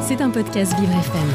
C'est 0.00 0.22
un 0.22 0.30
podcast 0.30 0.72
Vivre 0.80 0.92
FM. 0.92 1.28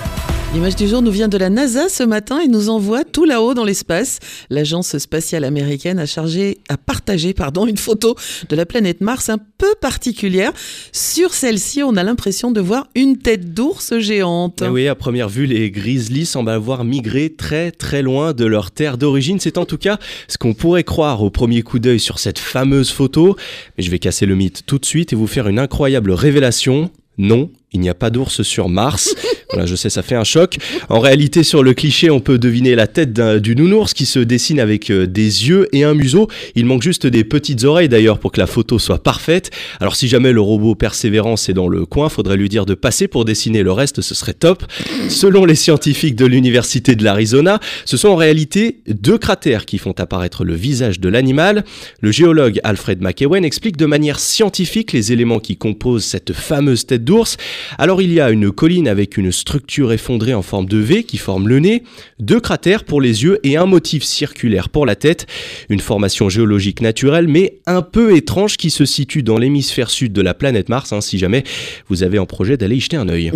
L'image 0.51 0.75
du 0.75 0.87
jour 0.87 1.03
nous 1.03 1.11
vient 1.11 1.27
de 1.27 1.37
la 1.37 1.51
NASA 1.51 1.89
ce 1.89 2.01
matin 2.01 2.39
et 2.39 2.47
nous 2.47 2.69
envoie 2.69 3.03
tout 3.03 3.23
là-haut 3.23 3.53
dans 3.53 3.63
l'espace. 3.63 4.17
L'agence 4.49 4.97
spatiale 4.97 5.43
américaine 5.43 5.99
a 5.99 6.07
chargé, 6.07 6.57
a 6.69 6.77
partagé, 6.77 7.33
pardon, 7.33 7.67
une 7.67 7.77
photo 7.77 8.15
de 8.49 8.55
la 8.55 8.65
planète 8.65 9.01
Mars 9.01 9.29
un 9.29 9.37
peu 9.37 9.75
particulière. 9.79 10.51
Sur 10.91 11.35
celle-ci, 11.35 11.83
on 11.83 11.95
a 11.95 12.03
l'impression 12.03 12.51
de 12.51 12.61
voir 12.61 12.87
une 12.95 13.19
tête 13.19 13.53
d'ours 13.53 13.99
géante. 13.99 14.63
Et 14.63 14.65
eh 14.65 14.69
oui, 14.69 14.87
à 14.87 14.95
première 14.95 15.29
vue, 15.29 15.45
les 15.45 15.69
grizzlies 15.69 16.25
semblent 16.25 16.49
avoir 16.49 16.83
migré 16.83 17.29
très 17.29 17.69
très 17.69 18.01
loin 18.01 18.33
de 18.33 18.45
leur 18.45 18.71
terre 18.71 18.97
d'origine. 18.97 19.39
C'est 19.39 19.59
en 19.59 19.65
tout 19.65 19.77
cas 19.77 19.99
ce 20.27 20.39
qu'on 20.39 20.55
pourrait 20.55 20.83
croire 20.83 21.21
au 21.21 21.29
premier 21.29 21.61
coup 21.61 21.77
d'œil 21.77 21.99
sur 21.99 22.17
cette 22.17 22.39
fameuse 22.39 22.89
photo. 22.91 23.35
Mais 23.77 23.83
je 23.83 23.91
vais 23.91 23.99
casser 23.99 24.25
le 24.25 24.33
mythe 24.33 24.65
tout 24.65 24.79
de 24.79 24.85
suite 24.85 25.13
et 25.13 25.15
vous 25.15 25.27
faire 25.27 25.47
une 25.47 25.59
incroyable 25.59 26.11
révélation. 26.11 26.89
Non, 27.17 27.51
il 27.71 27.79
n'y 27.79 27.89
a 27.89 27.93
pas 27.93 28.09
d'ours 28.09 28.41
sur 28.43 28.69
Mars. 28.69 29.15
Voilà, 29.53 29.67
je 29.67 29.75
sais, 29.75 29.91
ça 29.91 30.01
fait 30.01 30.15
un 30.15 30.23
choc. 30.23 30.57
En 30.89 30.99
réalité, 30.99 31.43
sur 31.43 31.61
le 31.61 31.75
cliché, 31.75 32.09
on 32.09 32.19
peut 32.19 32.39
deviner 32.39 32.73
la 32.73 32.87
tête 32.87 33.13
du 33.13 33.55
nounours 33.55 33.93
qui 33.93 34.07
se 34.07 34.17
dessine 34.17 34.59
avec 34.59 34.89
euh, 34.89 35.05
des 35.05 35.47
yeux 35.47 35.67
et 35.73 35.83
un 35.83 35.93
museau. 35.93 36.27
Il 36.55 36.65
manque 36.65 36.81
juste 36.81 37.05
des 37.05 37.23
petites 37.23 37.63
oreilles 37.63 37.87
d'ailleurs 37.87 38.17
pour 38.17 38.31
que 38.31 38.39
la 38.39 38.47
photo 38.47 38.79
soit 38.79 39.03
parfaite. 39.03 39.51
Alors 39.79 39.95
si 39.95 40.07
jamais 40.07 40.31
le 40.31 40.41
robot 40.41 40.73
Persévérance 40.73 41.49
est 41.49 41.53
dans 41.53 41.67
le 41.67 41.85
coin, 41.85 42.09
faudrait 42.09 42.35
lui 42.35 42.49
dire 42.49 42.65
de 42.65 42.73
passer 42.73 43.07
pour 43.07 43.25
dessiner 43.25 43.61
le 43.61 43.71
reste, 43.71 44.01
ce 44.01 44.15
serait 44.15 44.33
top. 44.33 44.63
Selon 45.07 45.45
les 45.45 45.53
scientifiques 45.53 46.15
de 46.15 46.25
l'université 46.25 46.95
de 46.95 47.03
l'Arizona, 47.03 47.59
ce 47.85 47.95
sont 47.95 48.09
en 48.09 48.15
réalité 48.15 48.79
deux 48.87 49.19
cratères 49.19 49.67
qui 49.67 49.77
font 49.77 49.93
apparaître 49.99 50.43
le 50.43 50.55
visage 50.55 50.99
de 50.99 51.09
l'animal. 51.09 51.63
Le 52.01 52.11
géologue 52.11 52.59
Alfred 52.63 53.01
McEwen 53.03 53.45
explique 53.45 53.77
de 53.77 53.85
manière 53.85 54.19
scientifique 54.19 54.93
les 54.93 55.11
éléments 55.11 55.39
qui 55.39 55.57
composent 55.57 56.05
cette 56.05 56.33
fameuse 56.33 56.87
tête 56.87 57.03
d'ours. 57.03 57.37
Alors 57.77 58.01
il 58.01 58.11
y 58.11 58.19
a 58.19 58.31
une 58.31 58.51
colline 58.51 58.87
avec 58.87 59.17
une 59.17 59.31
structure 59.43 59.91
effondrée 59.91 60.33
en 60.33 60.41
forme 60.41 60.67
de 60.67 60.77
V 60.77 61.03
qui 61.03 61.17
forme 61.17 61.49
le 61.49 61.59
nez, 61.59 61.83
deux 62.19 62.39
cratères 62.39 62.85
pour 62.85 63.01
les 63.01 63.23
yeux 63.23 63.39
et 63.43 63.57
un 63.57 63.65
motif 63.65 64.01
circulaire 64.01 64.69
pour 64.69 64.85
la 64.85 64.95
tête. 64.95 65.27
Une 65.67 65.81
formation 65.81 66.29
géologique 66.29 66.79
naturelle 66.79 67.27
mais 67.27 67.57
un 67.65 67.81
peu 67.81 68.15
étrange 68.15 68.55
qui 68.55 68.69
se 68.69 68.85
situe 68.85 69.21
dans 69.21 69.37
l'hémisphère 69.37 69.89
sud 69.89 70.13
de 70.13 70.21
la 70.21 70.33
planète 70.33 70.69
Mars, 70.69 70.93
hein, 70.93 71.01
si 71.01 71.17
jamais 71.17 71.43
vous 71.89 72.03
avez 72.03 72.19
en 72.19 72.25
projet 72.25 72.55
d'aller 72.55 72.77
y 72.77 72.79
jeter 72.79 72.95
un 72.95 73.09
œil. 73.09 73.33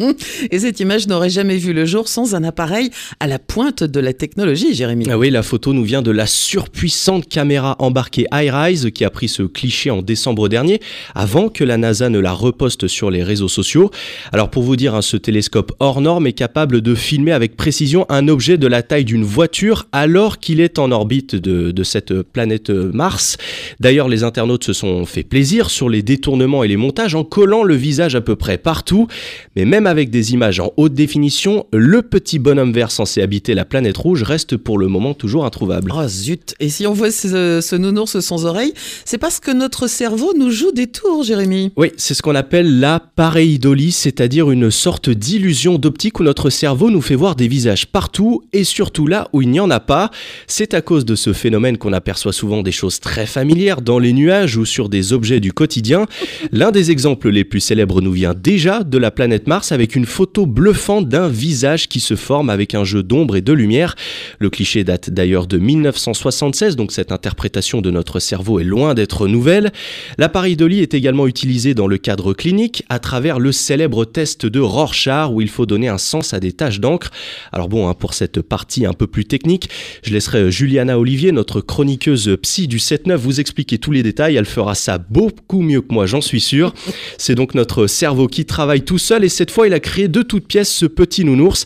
et 0.50 0.58
cette 0.58 0.80
image 0.80 1.08
n'aurait 1.08 1.28
jamais 1.28 1.58
vu 1.58 1.74
le 1.74 1.84
jour 1.84 2.08
sans 2.08 2.34
un 2.34 2.42
appareil 2.42 2.88
à 3.20 3.26
la 3.26 3.38
pointe 3.38 3.84
de 3.84 4.00
la 4.00 4.14
technologie, 4.14 4.72
Jérémy. 4.72 5.04
Ah 5.10 5.18
oui, 5.18 5.28
la 5.28 5.42
photo 5.42 5.74
nous 5.74 5.84
vient 5.84 6.00
de 6.00 6.10
la 6.10 6.26
surpuissante 6.26 7.28
caméra 7.28 7.76
embarquée 7.80 8.26
iRise 8.32 8.90
qui 8.94 9.04
a 9.04 9.10
pris 9.10 9.28
ce 9.28 9.42
cliché 9.42 9.90
en 9.90 10.00
décembre 10.00 10.48
dernier, 10.48 10.80
avant 11.14 11.50
que 11.50 11.64
la 11.64 11.76
NASA 11.76 12.08
ne 12.08 12.18
la 12.18 12.32
reposte 12.32 12.88
sur 12.88 13.10
les 13.10 13.22
réseaux 13.22 13.48
sociaux. 13.48 13.90
Alors 14.32 14.50
pour 14.50 14.62
vous 14.62 14.76
dire, 14.76 14.94
hein, 14.94 15.02
ce 15.02 15.18
télescope 15.34 15.72
hors 15.80 16.00
norme 16.00 16.28
est 16.28 16.32
capable 16.32 16.80
de 16.80 16.94
filmer 16.94 17.32
avec 17.32 17.56
précision 17.56 18.06
un 18.08 18.28
objet 18.28 18.56
de 18.56 18.68
la 18.68 18.84
taille 18.84 19.04
d'une 19.04 19.24
voiture 19.24 19.88
alors 19.90 20.38
qu'il 20.38 20.60
est 20.60 20.78
en 20.78 20.92
orbite 20.92 21.34
de, 21.34 21.82
cette 21.82 22.22
planète 22.22 22.70
Mars. 22.70 23.36
D'ailleurs, 23.80 24.08
les 24.08 24.22
internautes 24.22 24.62
se 24.62 24.72
sont 24.72 25.04
fait 25.06 25.24
plaisir 25.24 25.70
sur 25.70 25.88
les 25.88 26.02
détournements 26.02 26.62
et 26.62 26.68
les 26.68 26.76
montages 26.76 27.16
en 27.16 27.24
collant 27.24 27.64
le 27.64 27.74
visage 27.74 28.14
à 28.14 28.20
peu 28.20 28.36
près 28.36 28.58
partout. 28.58 29.08
Mais 29.56 29.64
même 29.64 29.88
avec 29.88 30.10
des 30.10 30.34
images 30.34 30.60
en 30.60 30.72
haute 30.76 30.94
définition, 30.94 31.66
le 31.72 32.02
petit 32.02 32.38
bonhomme 32.38 32.72
vert 32.72 32.92
censé 32.92 33.20
habiter 33.20 33.54
la 33.54 33.64
planète 33.64 33.96
rouge 33.96 34.22
reste 34.22 34.56
pour 34.56 34.78
le 34.78 34.86
moment 34.86 35.14
toujours 35.14 35.44
introuvable. 35.44 35.90
Oh 35.92 36.06
zut 36.06 36.54
Et 36.60 36.68
si 36.68 36.86
on 36.86 36.92
voit 36.92 37.10
ce, 37.10 37.60
ce 37.60 37.74
nounours 37.74 38.20
sans 38.20 38.46
oreilles, 38.46 38.72
c'est 39.04 39.18
parce 39.18 39.40
que 39.40 39.50
notre 39.50 39.88
cerveau 39.88 40.32
nous 40.38 40.52
joue 40.52 40.70
des 40.70 40.86
tours, 40.86 41.24
Jérémy. 41.24 41.72
Oui, 41.76 41.90
c'est 41.96 42.14
ce 42.14 42.22
qu'on 42.22 42.36
appelle 42.36 42.78
la 42.78 43.00
pareidolie, 43.00 43.90
c'est-à-dire 43.90 44.52
une 44.52 44.70
sorte 44.70 45.10
d'illusion 45.24 45.78
d'optique 45.78 46.20
où 46.20 46.22
notre 46.22 46.50
cerveau 46.50 46.90
nous 46.90 47.00
fait 47.00 47.14
voir 47.14 47.34
des 47.34 47.48
visages 47.48 47.86
partout 47.86 48.42
et 48.52 48.62
surtout 48.62 49.06
là 49.06 49.28
où 49.32 49.40
il 49.40 49.48
n'y 49.48 49.58
en 49.58 49.70
a 49.70 49.80
pas. 49.80 50.10
C'est 50.46 50.74
à 50.74 50.82
cause 50.82 51.06
de 51.06 51.14
ce 51.14 51.32
phénomène 51.32 51.78
qu'on 51.78 51.94
aperçoit 51.94 52.34
souvent 52.34 52.62
des 52.62 52.72
choses 52.72 53.00
très 53.00 53.24
familières 53.24 53.80
dans 53.80 53.98
les 53.98 54.12
nuages 54.12 54.58
ou 54.58 54.66
sur 54.66 54.90
des 54.90 55.14
objets 55.14 55.40
du 55.40 55.54
quotidien. 55.54 56.04
L'un 56.52 56.72
des 56.72 56.90
exemples 56.90 57.30
les 57.30 57.44
plus 57.44 57.60
célèbres 57.60 58.02
nous 58.02 58.12
vient 58.12 58.34
déjà 58.34 58.84
de 58.84 58.98
la 58.98 59.10
planète 59.10 59.46
Mars 59.46 59.72
avec 59.72 59.96
une 59.96 60.04
photo 60.04 60.44
bluffante 60.44 61.08
d'un 61.08 61.28
visage 61.28 61.88
qui 61.88 62.00
se 62.00 62.16
forme 62.16 62.50
avec 62.50 62.74
un 62.74 62.84
jeu 62.84 63.02
d'ombre 63.02 63.36
et 63.36 63.40
de 63.40 63.52
lumière. 63.54 63.96
Le 64.40 64.50
cliché 64.50 64.84
date 64.84 65.08
d'ailleurs 65.08 65.46
de 65.46 65.56
1976, 65.56 66.76
donc 66.76 66.92
cette 66.92 67.12
interprétation 67.12 67.80
de 67.80 67.90
notre 67.90 68.20
cerveau 68.20 68.60
est 68.60 68.64
loin 68.64 68.92
d'être 68.92 69.26
nouvelle. 69.26 69.72
La 70.18 70.28
pareidolie 70.28 70.80
est 70.80 70.92
également 70.92 71.26
utilisée 71.26 71.72
dans 71.72 71.86
le 71.86 71.96
cadre 71.96 72.34
clinique 72.34 72.84
à 72.90 72.98
travers 72.98 73.38
le 73.38 73.52
célèbre 73.52 74.04
test 74.04 74.44
de 74.44 74.60
Rorschach 74.60 75.03
où 75.06 75.40
il 75.40 75.48
faut 75.48 75.66
donner 75.66 75.88
un 75.88 75.98
sens 75.98 76.34
à 76.34 76.40
des 76.40 76.52
taches 76.52 76.80
d'encre. 76.80 77.10
Alors 77.52 77.68
bon, 77.68 77.88
hein, 77.88 77.94
pour 77.94 78.14
cette 78.14 78.40
partie 78.40 78.86
un 78.86 78.92
peu 78.92 79.06
plus 79.06 79.24
technique, 79.24 79.68
je 80.02 80.12
laisserai 80.12 80.38
euh, 80.38 80.50
Juliana 80.50 80.98
Olivier, 80.98 81.32
notre 81.32 81.60
chroniqueuse 81.60 82.36
psy 82.42 82.68
du 82.68 82.78
7-9, 82.78 83.16
vous 83.16 83.40
expliquer 83.40 83.78
tous 83.78 83.92
les 83.92 84.02
détails. 84.02 84.36
Elle 84.36 84.46
fera 84.46 84.74
ça 84.74 84.98
beaucoup 84.98 85.62
mieux 85.62 85.80
que 85.80 85.92
moi, 85.92 86.06
j'en 86.06 86.20
suis 86.20 86.40
sûr. 86.40 86.72
C'est 87.18 87.34
donc 87.34 87.54
notre 87.54 87.86
cerveau 87.86 88.26
qui 88.26 88.44
travaille 88.44 88.82
tout 88.82 88.98
seul 88.98 89.24
et 89.24 89.28
cette 89.28 89.50
fois 89.50 89.66
il 89.66 89.74
a 89.74 89.80
créé 89.80 90.08
de 90.08 90.22
toutes 90.22 90.46
pièces 90.46 90.72
ce 90.72 90.86
petit 90.86 91.24
nounours. 91.24 91.64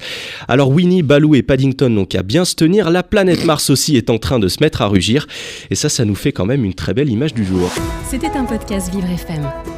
Alors 0.49 0.71
Winnie, 0.71 1.03
Baloo 1.03 1.35
et 1.35 1.43
Paddington 1.43 1.91
n'ont 1.91 2.05
qu'à 2.05 2.23
bien 2.23 2.45
se 2.45 2.55
tenir. 2.55 2.91
La 2.91 3.03
planète 3.03 3.45
Mars 3.45 3.71
aussi 3.71 3.97
est 3.97 4.11
en 4.11 4.19
train 4.19 4.39
de 4.39 4.49
se 4.49 4.59
mettre 4.61 4.83
à 4.83 4.89
rugir. 4.89 5.27
Et 5.71 5.75
ça, 5.75 5.89
ça 5.89 6.05
nous 6.05 6.15
fait 6.15 6.33
quand 6.33 6.47
même 6.47 6.65
une 6.65 6.75
très 6.75 6.95
belle 6.95 7.11
image 7.11 7.35
du 7.35 7.45
jour. 7.45 7.71
C'était 8.09 8.37
un 8.37 8.45
podcast 8.45 8.93
Vivre 8.93 9.09
FM. 9.11 9.78